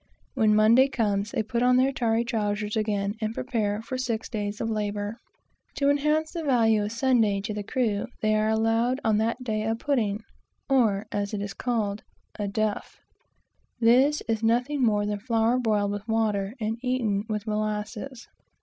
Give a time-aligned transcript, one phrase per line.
[0.33, 4.59] When Monday comes, they put on their tarry trowsers again, and prepare for six days
[4.59, 5.17] of labor.
[5.75, 9.43] To enhance the value of the Sabbath to the crew, they are allowed on that
[9.43, 10.23] day a pudding,
[10.67, 12.01] or, as it is called,
[12.39, 12.99] a "duff."
[13.79, 18.27] This is nothing more than flour boiled with water, and eaten with molasses.